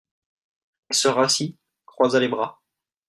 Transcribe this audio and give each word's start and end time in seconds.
Il 0.89 0.95
se 0.95 1.09
rassit, 1.09 1.59
croisa 1.85 2.19
les 2.19 2.27
bras. 2.27 2.59